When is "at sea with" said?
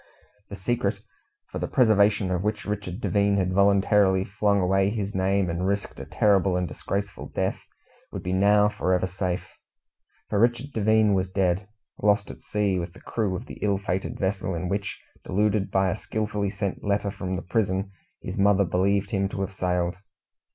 12.31-12.93